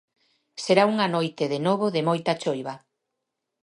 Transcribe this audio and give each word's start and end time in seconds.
Será 0.63 0.83
unha 0.93 1.07
noite, 1.15 1.43
de 1.53 1.59
novo, 1.67 1.85
de 1.95 2.01
moita 2.09 2.39
choiva. 2.41 2.73